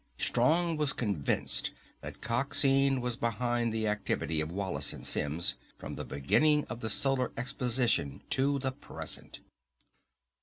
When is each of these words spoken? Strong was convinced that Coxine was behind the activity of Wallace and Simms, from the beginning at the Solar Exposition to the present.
Strong 0.17 0.77
was 0.77 0.93
convinced 0.93 1.69
that 2.01 2.21
Coxine 2.21 3.01
was 3.01 3.15
behind 3.15 3.71
the 3.71 3.87
activity 3.87 4.41
of 4.41 4.51
Wallace 4.51 4.93
and 4.93 5.05
Simms, 5.05 5.53
from 5.77 5.93
the 5.93 6.03
beginning 6.03 6.65
at 6.71 6.79
the 6.79 6.89
Solar 6.89 7.31
Exposition 7.37 8.23
to 8.31 8.57
the 8.57 8.71
present. 8.71 9.41